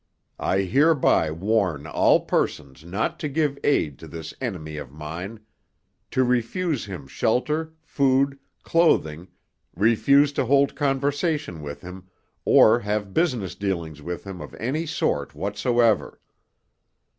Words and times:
I 0.39 0.61
hereby 0.61 1.29
warn 1.29 1.85
all 1.85 2.21
persons 2.21 2.83
not 2.83 3.19
to 3.19 3.29
give 3.29 3.59
aid 3.63 3.99
to 3.99 4.07
this 4.07 4.33
enemy 4.41 4.77
of 4.77 4.91
mine—to 4.91 6.23
refuse 6.23 6.85
him 6.85 7.05
shelter, 7.05 7.75
food, 7.83 8.39
clothing, 8.63 9.27
refuse 9.75 10.33
to 10.33 10.45
hold 10.45 10.75
conversation 10.75 11.61
with 11.61 11.81
him, 11.81 12.07
or 12.45 12.79
have 12.79 13.13
business 13.13 13.53
dealings 13.53 14.01
with 14.01 14.23
him 14.23 14.41
of 14.41 14.55
any 14.55 14.87
sort 14.87 15.35
whatsoever. 15.35 16.19